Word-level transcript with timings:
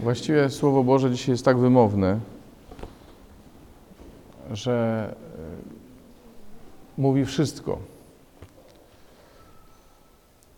Właściwie 0.00 0.50
Słowo 0.50 0.84
Boże 0.84 1.10
dzisiaj 1.10 1.32
jest 1.32 1.44
tak 1.44 1.58
wymowne, 1.58 2.20
że 4.52 5.08
e, 6.98 7.00
mówi 7.00 7.24
wszystko. 7.24 7.78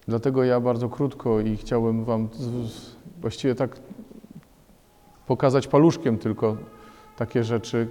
Dlatego 0.08 0.44
ja 0.44 0.60
bardzo 0.60 0.88
krótko 0.88 1.40
i 1.40 1.56
chciałbym 1.56 2.04
Wam 2.04 2.28
właściwie 3.20 3.54
tak 3.54 3.76
pokazać 5.26 5.66
paluszkiem 5.66 6.18
tylko 6.18 6.56
takie 7.16 7.44
rzeczy, 7.44 7.88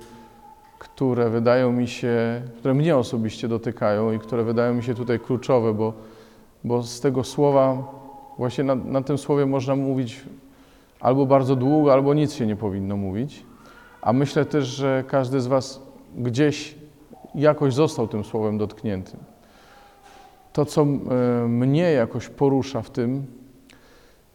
które 0.80 1.30
wydają 1.30 1.72
mi 1.72 1.88
się, 1.88 2.42
które 2.58 2.74
mnie 2.74 2.98
osobiście 2.98 3.48
dotykają 3.48 4.12
i 4.12 4.20
które 4.20 4.44
wydają 4.44 4.74
mi 4.74 4.84
się 4.84 4.94
tutaj 4.94 5.20
kluczowe, 5.20 5.74
bo, 5.74 5.94
bo 6.64 6.84
z 6.84 7.00
tego 7.00 7.24
słowa, 7.24 7.84
właśnie 8.38 8.64
na, 8.64 8.76
na 8.76 9.02
tym 9.02 9.18
słowie 9.18 9.46
można 9.46 9.76
mówić 9.76 10.26
albo 11.00 11.26
bardzo 11.26 11.56
długo, 11.56 11.94
albo 11.94 12.14
nic 12.14 12.34
się 12.34 12.46
nie 12.46 12.56
powinno 12.56 12.98
mówić. 12.98 13.46
A 14.02 14.14
myślę 14.14 14.46
też, 14.46 14.66
że 14.66 15.04
każdy 15.08 15.42
z 15.42 15.48
Was 15.48 15.82
gdzieś 16.18 16.76
jakoś 17.36 17.74
został 17.74 18.08
tym 18.08 18.24
słowem 18.24 18.58
dotknięty. 18.58 19.18
To, 20.54 20.66
co 20.66 20.82
e, 20.82 20.86
mnie 21.48 21.92
jakoś 21.92 22.30
porusza 22.30 22.82
w 22.82 22.90
tym, 22.90 23.26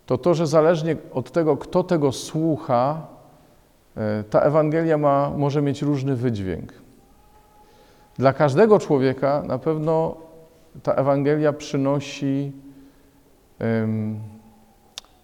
to 0.07 0.19
to, 0.19 0.35
że 0.35 0.47
zależnie 0.47 0.97
od 1.13 1.31
tego, 1.31 1.57
kto 1.57 1.85
tego 1.85 2.13
słucha, 2.13 3.07
e, 3.97 4.25
ta 4.25 4.41
Ewangelia 4.41 4.99
ma, 4.99 5.31
może 5.37 5.63
mieć 5.63 5.83
różny 5.83 6.17
wydźwięk. 6.17 6.73
Dla 8.19 8.33
każdego 8.33 8.79
człowieka 8.79 9.43
na 9.47 9.59
pewno 9.59 10.17
ta 10.83 10.95
Ewangelia 10.95 11.53
przynosi, 11.53 12.53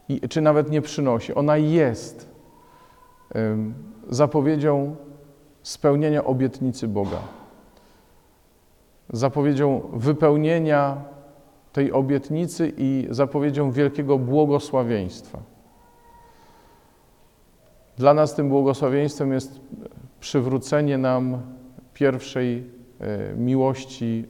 i, 0.09 0.21
czy 0.29 0.41
nawet 0.41 0.71
nie 0.71 0.83
przynosi, 0.83 1.35
ona 1.35 1.57
jest 1.57 2.31
zapowiedzią 4.09 4.97
spełnienia 5.63 6.25
obietnicy 6.25 6.89
Boga, 6.89 7.19
zapowiedzią 9.13 9.81
wypełnienia 9.93 11.05
tej 11.73 11.93
obietnicy 11.93 12.73
i 12.77 13.07
zapowiedzią 13.11 13.71
wielkiego 13.71 14.19
błogosławieństwa. 14.19 15.39
Dla 17.97 18.15
nas 18.15 18.35
tym 18.35 18.49
błogosławieństwem 18.49 19.33
jest 19.33 19.61
przywrócenie 20.21 20.99
nam 20.99 21.43
pierwszej 21.95 22.71
e, 23.01 23.35
miłości, 23.37 24.25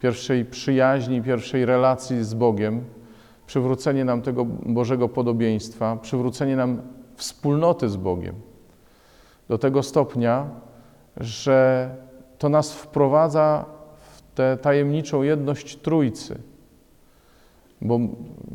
pierwszej 0.00 0.44
przyjaźni, 0.44 1.22
pierwszej 1.22 1.64
relacji 1.64 2.24
z 2.24 2.34
Bogiem, 2.34 2.84
przywrócenie 3.48 4.04
nam 4.04 4.22
tego 4.22 4.44
Bożego 4.44 5.08
podobieństwa, 5.08 5.96
przywrócenie 5.96 6.56
nam 6.56 6.82
wspólnoty 7.16 7.88
z 7.88 7.96
Bogiem. 7.96 8.34
Do 9.48 9.58
tego 9.58 9.82
stopnia, 9.82 10.50
że 11.16 11.90
to 12.38 12.48
nas 12.48 12.72
wprowadza 12.72 13.64
w 13.96 14.22
tę 14.34 14.58
tajemniczą 14.62 15.22
jedność 15.22 15.76
Trójcy. 15.76 16.38
Bo 17.80 17.98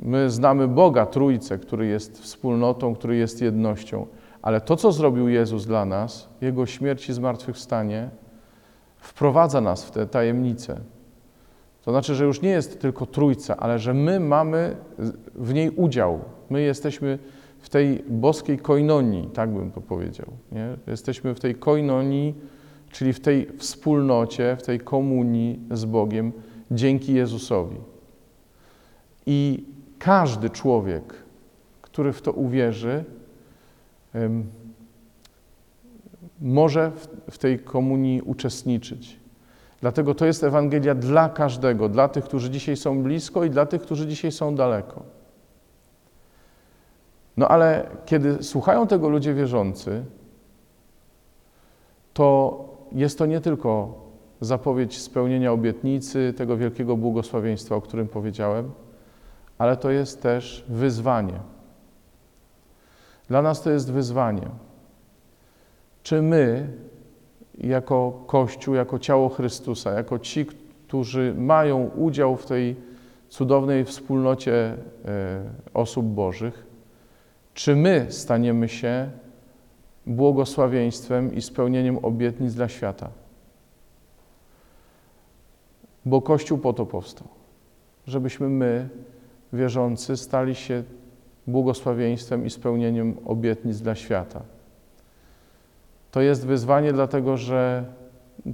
my 0.01 0.29
znamy 0.29 0.67
Boga 0.67 1.05
Trójcę, 1.05 1.57
który 1.57 1.85
jest 1.85 2.21
wspólnotą, 2.21 2.95
który 2.95 3.15
jest 3.15 3.41
jednością. 3.41 4.07
Ale 4.41 4.61
to, 4.61 4.75
co 4.75 4.91
zrobił 4.91 5.29
Jezus 5.29 5.65
dla 5.65 5.85
nas, 5.85 6.29
Jego 6.41 6.65
śmierć 6.65 7.09
i 7.09 7.13
zmartwychwstanie, 7.13 8.09
wprowadza 8.97 9.61
nas 9.61 9.85
w 9.85 9.91
tę 9.91 10.07
tajemnicę. 10.07 10.79
To 11.83 11.91
znaczy, 11.91 12.15
że 12.15 12.25
już 12.25 12.41
nie 12.41 12.49
jest 12.49 12.79
tylko 12.81 13.05
Trójca, 13.05 13.57
ale 13.57 13.79
że 13.79 13.93
my 13.93 14.19
mamy 14.19 14.75
w 15.35 15.53
niej 15.53 15.69
udział. 15.69 16.19
My 16.49 16.61
jesteśmy 16.61 17.19
w 17.59 17.69
tej 17.69 18.03
boskiej 18.09 18.57
koinonii, 18.57 19.29
tak 19.33 19.49
bym 19.49 19.71
to 19.71 19.81
powiedział. 19.81 20.27
Nie? 20.51 20.77
Jesteśmy 20.87 21.35
w 21.35 21.39
tej 21.39 21.55
koinonii, 21.55 22.35
czyli 22.91 23.13
w 23.13 23.19
tej 23.19 23.47
wspólnocie, 23.57 24.57
w 24.59 24.63
tej 24.63 24.79
komunii 24.79 25.59
z 25.71 25.85
Bogiem 25.85 26.31
dzięki 26.71 27.13
Jezusowi. 27.13 27.77
I 29.25 29.65
każdy 29.99 30.49
człowiek, 30.49 31.13
który 31.81 32.13
w 32.13 32.21
to 32.21 32.31
uwierzy, 32.31 33.03
może 36.41 36.91
w 37.31 37.37
tej 37.37 37.59
komunii 37.59 38.21
uczestniczyć. 38.21 39.22
Dlatego 39.83 40.15
to 40.15 40.25
jest 40.25 40.43
Ewangelia 40.43 40.95
dla 40.95 41.29
każdego, 41.29 41.89
dla 41.89 42.07
tych, 42.07 42.23
którzy 42.23 42.49
dzisiaj 42.49 42.77
są 42.77 43.03
blisko 43.03 43.43
i 43.43 43.49
dla 43.49 43.65
tych, 43.65 43.81
którzy 43.81 44.07
dzisiaj 44.07 44.31
są 44.31 44.55
daleko. 44.55 45.03
No 47.37 47.47
ale 47.47 47.89
kiedy 48.05 48.43
słuchają 48.43 48.87
tego 48.87 49.09
ludzie 49.09 49.33
wierzący, 49.33 50.05
to 52.13 52.59
jest 52.91 53.17
to 53.17 53.25
nie 53.25 53.41
tylko 53.41 53.99
zapowiedź 54.41 55.01
spełnienia 55.01 55.51
obietnicy, 55.51 56.33
tego 56.37 56.57
wielkiego 56.57 56.97
błogosławieństwa, 56.97 57.75
o 57.75 57.81
którym 57.81 58.07
powiedziałem, 58.07 58.71
ale 59.57 59.77
to 59.77 59.91
jest 59.91 60.21
też 60.21 60.65
wyzwanie. 60.69 61.39
Dla 63.27 63.41
nas 63.41 63.61
to 63.61 63.71
jest 63.71 63.91
wyzwanie. 63.91 64.47
Czy 66.03 66.21
my, 66.21 66.67
jako 67.57 68.23
Kościół, 68.27 68.75
jako 68.75 68.99
ciało 68.99 69.29
Chrystusa, 69.29 69.91
jako 69.91 70.19
ci, 70.19 70.45
którzy 70.87 71.33
mają 71.37 71.89
udział 71.95 72.37
w 72.37 72.45
tej 72.45 72.75
cudownej 73.29 73.85
wspólnocie 73.85 74.53
e, 74.53 74.77
osób 75.73 76.05
Bożych, 76.05 76.65
czy 77.53 77.75
my 77.75 78.05
staniemy 78.09 78.69
się 78.69 79.09
błogosławieństwem 80.05 81.35
i 81.35 81.41
spełnieniem 81.41 82.05
obietnic 82.05 82.53
dla 82.53 82.67
świata? 82.67 83.09
Bo 86.05 86.21
Kościół 86.21 86.57
po 86.57 86.73
to 86.73 86.85
powstał, 86.85 87.27
żebyśmy 88.07 88.49
my, 88.49 88.89
wierzący, 89.53 90.17
stali 90.17 90.55
się 90.55 90.83
błogosławieństwem 91.47 92.45
i 92.45 92.49
spełnieniem 92.49 93.17
obietnic 93.25 93.81
dla 93.81 93.95
świata. 93.95 94.41
To 96.13 96.21
jest 96.21 96.45
wyzwanie, 96.45 96.93
dlatego 96.93 97.37
że 97.37 97.85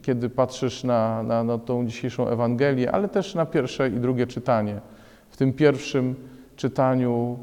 kiedy 0.01 0.29
patrzysz 0.29 0.83
na, 0.83 1.23
na, 1.23 1.57
tą 1.57 1.85
dzisiejszą 1.85 2.27
Ewangelię, 2.27 2.91
ale 2.91 3.09
też 3.09 3.35
na 3.35 3.45
pierwsze 3.45 3.89
i 3.89 3.91
drugie 3.91 4.27
czytanie, 4.27 4.81
w 5.29 5.37
tym 5.37 5.53
pierwszym 5.53 6.15
czytaniu, 6.55 7.39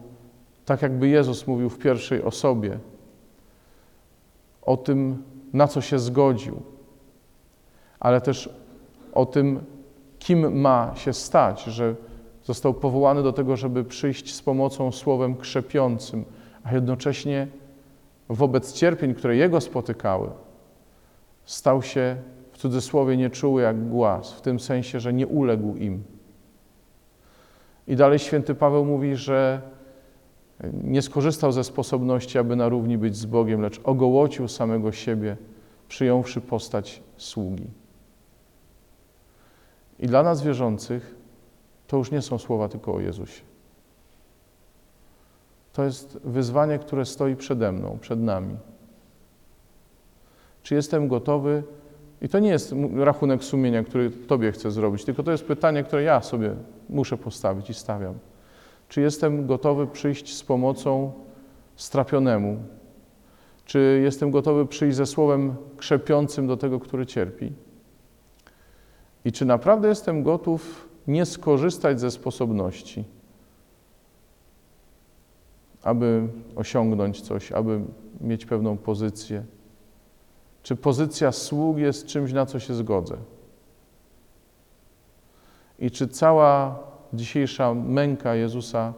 tak 0.65 0.82
jakby 0.82 1.09
Jezus 1.09 1.47
mówił 1.47 1.71
w 1.71 1.78
pierwszej 1.78 2.22
osobie, 2.22 2.78
o 4.62 4.76
tym, 4.76 5.22
na 5.53 5.69
co 5.69 5.81
się 5.81 5.99
zgodził, 5.99 6.62
ale 8.00 8.21
też 8.21 8.50
o 9.12 9.26
tym, 9.26 9.60
kim 10.19 10.60
ma 10.60 10.93
się 10.94 11.12
stać, 11.12 11.65
że 11.65 11.94
został 12.44 12.75
powołany 12.75 13.22
do 13.22 13.32
tego, 13.32 13.56
żeby 13.56 13.84
przyjść 13.84 14.34
z 14.34 14.43
pomocą 14.43 14.93
słowem 14.93 15.37
krzepiącym, 15.37 16.25
a 16.65 16.75
jednocześnie 16.75 17.49
wobec 18.28 18.72
cierpień, 18.72 19.14
które 19.14 19.37
Jego 19.37 19.60
spotykały, 19.60 20.31
stał 21.44 21.82
się 21.82 22.16
w 22.53 22.59
cudzysłowie 22.59 23.16
nieczuły 23.16 23.62
jak 23.62 23.88
głaz, 23.88 24.32
w 24.32 24.41
tym 24.41 24.60
sensie, 24.60 25.00
że 25.00 25.12
nie 25.12 25.26
uległ 25.26 25.76
im. 25.76 26.04
I 27.87 27.97
dalej 27.97 28.19
święty 28.19 28.54
Paweł 28.54 28.84
mówi, 28.84 29.16
że 29.16 29.60
nie 30.82 31.03
skorzystał 31.03 31.53
ze 31.53 31.64
sposobności, 31.64 32.38
aby 32.38 32.56
na 32.56 32.69
równi 32.69 32.98
być 32.98 33.16
z 33.16 33.26
Bogiem, 33.26 33.60
lecz 33.60 33.81
ogołocił 33.84 34.48
samego 34.48 34.93
siebie, 34.93 35.37
przyjąwszy 35.88 36.41
postać 36.41 37.03
sługi. 37.16 37.66
I 39.98 40.06
dla 40.06 40.22
nas 40.22 40.43
wierzących 40.43 41.14
to 41.87 41.97
już 41.97 42.10
nie 42.10 42.22
są 42.22 42.38
słowa 42.38 42.69
tylko 42.69 42.94
o 42.94 43.00
Jezusie. 43.00 43.43
To 45.76 45.84
jest 45.84 46.19
wyzwanie, 46.25 46.78
które 46.78 47.04
stoi 47.04 47.37
przede 47.37 47.72
mną, 47.72 47.98
przed 48.00 48.20
nami. 48.20 48.56
Czy 50.62 50.75
jestem 50.75 51.08
gotowy? 51.08 51.62
I 52.23 52.28
to 52.28 52.38
nie 52.38 52.49
jest 52.49 52.75
rachunek 52.96 53.44
sumienia, 53.44 53.84
który 53.84 54.11
Tobie 54.11 54.52
chcę 54.52 54.70
zrobić, 54.70 55.05
tylko 55.05 55.23
to 55.23 55.32
jest 55.32 55.44
pytanie, 55.44 55.84
które 55.84 56.02
ja 56.02 56.23
sobie 56.23 56.55
muszę 56.88 57.17
postawić 57.17 57.70
i 57.70 57.75
stawiam. 57.75 58.14
Czy 58.88 59.00
jestem 59.00 59.46
gotowy 59.46 59.87
przyjść 59.87 60.37
z 60.37 60.43
pomocą 60.43 61.12
strapionemu? 61.76 62.56
Czy 63.64 64.00
jestem 64.05 64.31
gotowy 64.31 64.67
przyjść 64.67 64.96
ze 64.96 65.06
słowem 65.06 65.56
krzepiącym 65.76 66.46
do 66.46 66.56
tego, 66.56 66.81
który 66.81 67.06
cierpi? 67.06 67.52
I 69.25 69.32
czy 69.32 69.44
naprawdę 69.44 69.88
jestem 69.88 70.22
gotów 70.22 70.88
nie 71.06 71.26
skorzystać 71.26 72.00
ze 72.00 72.11
sposobności, 72.11 73.05
aby 75.87 76.29
osiągnąć 76.56 77.21
coś, 77.21 77.53
aby 77.53 77.81
mieć 78.21 78.47
pewną 78.47 78.77
pozycję? 78.77 79.44
Czy 80.62 80.77
pozycja 80.77 81.33
sług 81.33 81.79
jest 81.79 82.06
czymś, 82.06 82.33
na 82.33 82.47
co 82.47 82.61
się 82.61 82.75
zgodzę? 82.75 83.17
I 85.79 85.91
czy 85.91 86.09
cała 86.09 86.79
dzisiejsza 87.12 87.75
męka 87.75 88.35
Jezusa, 88.35 88.94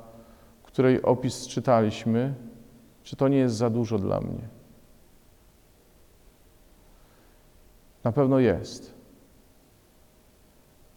której 0.62 1.02
opis 1.02 1.46
czytaliśmy, 1.46 2.34
Czy 3.02 3.16
to 3.16 3.28
nie 3.28 3.36
jest 3.38 3.56
za 3.56 3.70
dużo 3.70 3.98
dla 3.98 4.20
mnie? 4.20 4.48
Na 8.04 8.12
pewno 8.12 8.38
jest. 8.38 8.94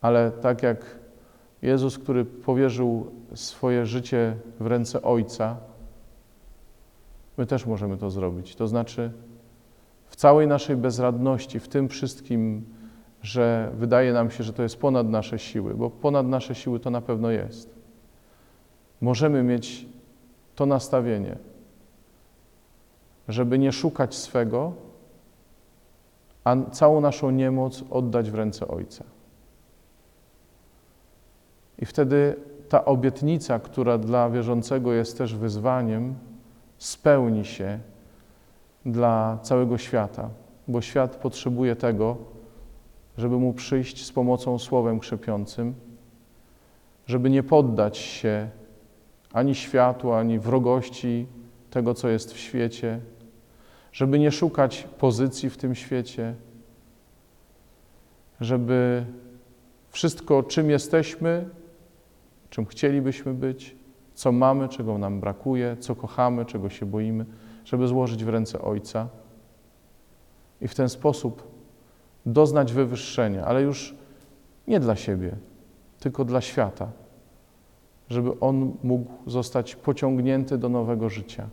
Ale 0.02 0.32
tak 0.32 0.64
jak 0.64 1.00
Jezus, 1.62 1.98
który 1.98 2.26
powierzył 2.26 3.12
swoje 3.36 3.86
życie 3.86 4.36
w 4.60 4.68
ręce 4.68 5.02
Ojca, 5.02 5.58
my 7.42 7.48
też 7.48 7.66
możemy 7.66 7.98
to 7.98 8.10
zrobić. 8.10 8.56
To 8.56 8.68
znaczy, 8.68 9.12
w 10.06 10.16
całej 10.16 10.48
naszej 10.48 10.76
bezradności, 10.76 11.60
w 11.60 11.68
tym 11.68 11.90
wszystkim, 11.90 12.66
że 13.22 13.72
wydaje 13.78 14.14
nam 14.14 14.32
się, 14.32 14.44
że 14.44 14.54
to 14.54 14.64
jest 14.64 14.78
ponad 14.78 15.10
nasze 15.10 15.40
siły, 15.40 15.74
bo 15.74 15.90
ponad 15.90 16.28
nasze 16.28 16.56
siły 16.56 16.80
to 16.80 16.90
na 16.90 17.02
pewno 17.02 17.32
jest. 17.32 17.76
Możemy 19.02 19.44
mieć 19.44 19.86
to 20.56 20.66
nastawienie, 20.66 21.38
żeby 23.28 23.60
nie 23.60 23.72
szukać 23.72 24.16
swego, 24.16 24.74
a 26.44 26.56
całą 26.72 27.02
naszą 27.02 27.32
niemoc 27.32 27.84
oddać 27.90 28.32
w 28.32 28.36
ręce 28.36 28.68
Ojca. 28.68 29.04
I 31.80 31.86
wtedy 31.86 32.36
ta 32.70 32.86
obietnica, 32.86 33.60
która 33.60 33.98
dla 33.98 34.30
wierzącego 34.30 34.94
jest 34.94 35.18
też 35.18 35.36
wyzwaniem, 35.36 36.16
spełni 36.81 37.45
się 37.45 37.80
dla 38.86 39.39
całego 39.42 39.78
świata, 39.78 40.30
bo 40.68 40.81
świat 40.81 41.16
potrzebuje 41.16 41.75
tego, 41.75 42.18
żeby 43.18 43.38
mu 43.38 43.54
przyjść 43.54 44.06
z 44.06 44.12
pomocą 44.12 44.60
słowem 44.60 45.00
krzepiącym, 45.00 45.75
żeby 47.07 47.30
nie 47.30 47.44
poddać 47.44 47.98
się 47.98 48.50
ani 49.33 49.56
światu, 49.56 50.13
ani 50.13 50.39
wrogości 50.39 51.28
tego, 51.69 51.94
co 51.94 52.10
jest 52.10 52.33
w 52.33 52.38
świecie, 52.38 53.00
żeby 53.92 54.19
nie 54.19 54.31
szukać 54.31 54.88
pozycji 54.98 55.50
w 55.50 55.57
tym 55.57 55.75
świecie, 55.75 56.36
żeby 58.39 59.06
wszystko, 59.89 60.44
czym 60.44 60.69
jesteśmy, 60.69 61.50
czym 62.50 62.66
chcielibyśmy 62.66 63.34
być, 63.34 63.81
co 64.22 64.32
mamy, 64.32 64.70
czego 64.70 64.98
nam 64.98 65.20
brakuje, 65.20 65.78
co 65.80 65.96
kochamy, 65.96 66.46
czego 66.46 66.70
się 66.70 66.86
boimy, 66.86 67.26
żeby 67.66 67.88
złożyć 67.88 68.24
w 68.26 68.30
ręce 68.30 68.62
Ojca 68.62 69.08
i 70.62 70.68
w 70.68 70.76
ten 70.76 70.90
sposób 70.90 71.48
doznać 72.26 72.74
wywyższenia, 72.74 73.46
ale 73.46 73.62
już 73.62 73.96
nie 74.68 74.80
dla 74.80 74.96
siebie, 74.96 75.36
tylko 76.00 76.26
dla 76.26 76.42
świata, 76.42 76.92
żeby 78.10 78.40
on 78.40 78.74
mógł 78.84 79.12
zostać 79.28 79.76
pociągnięty 79.76 80.58
do 80.58 80.70
nowego 80.70 81.10
życia. 81.10 81.48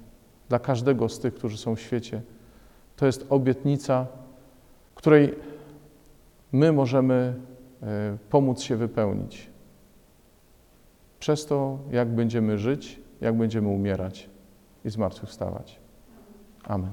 Dla 0.49 0.59
każdego 0.59 1.09
z 1.09 1.19
tych, 1.19 1.35
którzy 1.35 1.59
są 1.59 1.76
w 1.76 1.81
świecie, 1.81 2.23
to 2.97 3.06
jest 3.06 3.26
obietnica, 3.31 4.06
której 4.94 5.35
my 6.53 6.73
możemy 6.73 7.35
e, 7.82 8.17
pomóc 8.31 8.61
się 8.62 8.76
wypełnić. 8.76 9.57
Przez 11.19 11.47
to, 11.47 11.79
jak 11.91 12.09
będziemy 12.09 12.59
żyć, 12.59 13.00
jak 13.20 13.37
będziemy 13.37 13.69
umierać 13.69 14.31
i 14.85 14.91
zmartwychwstawać. 14.91 15.81
Amen. 16.65 16.91